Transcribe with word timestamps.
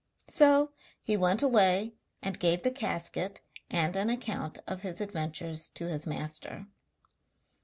So 0.29 0.71
he 1.03 1.15
went 1.15 1.43
away 1.43 1.93
and 2.23 2.39
gave 2.39 2.63
the 2.63 2.71
casket 2.71 3.41
and 3.69 3.95
an 3.95 4.09
account 4.09 4.57
of 4.65 4.81
his 4.81 4.99
adventures 4.99 5.69
to 5.75 5.87
his 5.87 6.07
master. 6.07 6.65